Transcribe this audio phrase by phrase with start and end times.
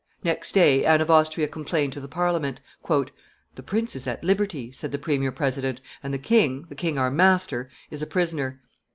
[0.23, 2.59] Next day, Anne of Austria complained to the Parliament.
[2.89, 7.11] "The prince is at liberty," said the premier president, "and the king, the king our
[7.11, 8.59] master, is a prisoner."